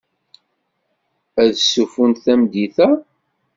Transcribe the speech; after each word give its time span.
Ad 1.43 1.51
stufunt 1.57 2.21
tameddit-a? 2.25 2.89